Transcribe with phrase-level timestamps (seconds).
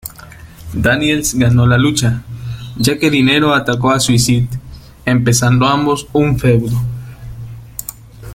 [0.73, 2.23] Daniels ganó la lucha,
[2.75, 4.47] ya que Dinero atacó a Suicide,
[5.05, 6.75] empezando ambos un feudo.